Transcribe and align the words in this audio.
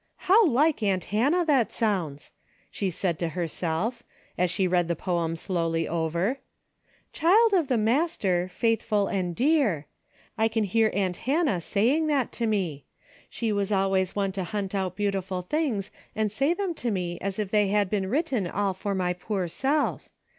"How 0.29 0.47
like 0.47 0.81
aunt 0.81 1.03
Hannah 1.13 1.45
that 1.45 1.71
sounds!" 1.71 2.31
she 2.71 2.89
said 2.89 3.19
to 3.19 3.29
herself, 3.29 4.01
as 4.35 4.49
she 4.49 4.65
read 4.67 4.87
the 4.87 4.95
poem 4.95 5.35
slowly 5.35 5.87
over, 5.87 6.39
"'Child 7.13 7.53
of 7.53 7.67
the 7.67 7.77
Master, 7.77 8.49
faithful 8.51 9.05
and 9.05 9.33
A 9.33 9.33
DAILY 9.35 9.49
RATE.'^ 9.51 9.59
23 9.59 9.59
dear.' 9.61 9.85
I 10.39 10.47
can 10.47 10.63
hear 10.63 10.89
aunt 10.95 11.17
Hannah 11.17 11.61
saying 11.61 12.07
that 12.07 12.31
to 12.31 12.47
me. 12.47 12.83
She 13.29 13.51
was 13.51 13.71
always 13.71 14.15
one 14.15 14.31
to 14.31 14.43
hunt 14.43 14.73
out 14.73 14.97
beau 14.97 15.11
tiful 15.11 15.43
things 15.43 15.91
and 16.15 16.31
say 16.31 16.55
them 16.55 16.73
to 16.73 16.89
me 16.89 17.19
as 17.21 17.37
if 17.37 17.51
they 17.51 17.67
had 17.67 17.87
been 17.87 18.09
written 18.09 18.47
all 18.47 18.73
for 18.73 18.95
my 18.95 19.13
poor 19.13 19.47
self. 19.47 20.09